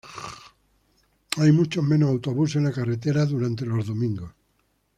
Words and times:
Hay 1.37 1.51
muchos 1.51 1.83
menos 1.83 2.09
autobuses 2.09 2.55
en 2.55 2.63
la 2.63 2.71
carretera 2.71 3.23
durante 3.23 3.67
los 3.67 3.85
domingos. 3.85 4.31